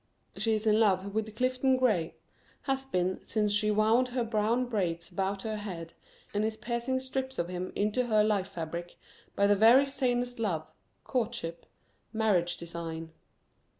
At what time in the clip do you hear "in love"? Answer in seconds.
0.65-1.13